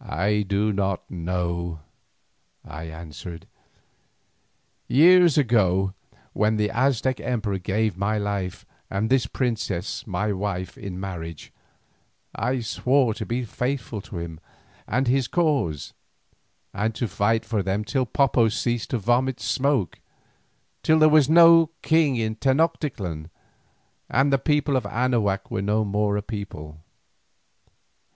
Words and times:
"I 0.00 0.46
do 0.48 0.72
not 0.72 1.10
know," 1.10 1.80
I 2.64 2.84
answered. 2.84 3.46
"Years 4.88 5.36
ago, 5.36 5.92
when 6.32 6.56
the 6.56 6.70
Aztec 6.70 7.20
emperor 7.20 7.58
gave 7.58 7.96
me 7.96 8.00
my 8.00 8.16
life 8.16 8.64
and 8.88 9.10
this 9.10 9.26
princess 9.26 10.06
my 10.06 10.32
wife 10.32 10.78
in 10.78 10.98
marriage, 10.98 11.52
I 12.34 12.60
swore 12.60 13.12
to 13.12 13.26
be 13.26 13.44
faithful 13.44 14.00
to 14.00 14.16
him 14.16 14.40
and 14.88 15.06
his 15.06 15.28
cause, 15.28 15.92
and 16.72 16.94
to 16.94 17.06
fight 17.06 17.44
for 17.44 17.62
them 17.62 17.84
till 17.84 18.06
Popo 18.06 18.48
ceased 18.48 18.88
to 18.88 18.98
vomit 18.98 19.38
smoke, 19.38 20.00
till 20.82 20.98
there 20.98 21.10
was 21.10 21.28
no 21.28 21.68
king 21.82 22.16
in 22.16 22.36
Tenoctitlan, 22.36 23.28
and 24.08 24.32
the 24.32 24.38
people 24.38 24.76
of 24.78 24.86
Anahuac 24.86 25.50
were 25.50 25.60
no 25.60 25.84
more 25.84 26.16
a 26.16 26.22
people." 26.22 26.80